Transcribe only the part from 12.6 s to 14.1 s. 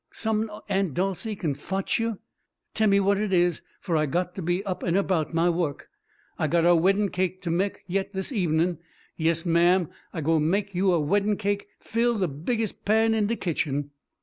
pan in de kitchen."